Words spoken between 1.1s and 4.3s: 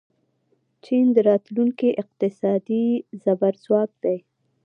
د راتلونکي اقتصادي زبرځواک دی.